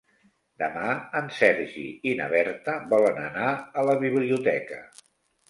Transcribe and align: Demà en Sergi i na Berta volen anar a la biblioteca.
Demà 0.61 0.93
en 1.19 1.29
Sergi 1.39 1.83
i 2.13 2.15
na 2.21 2.31
Berta 2.33 2.79
volen 2.95 3.21
anar 3.27 3.53
a 3.83 3.87
la 3.91 3.99
biblioteca. 4.07 4.83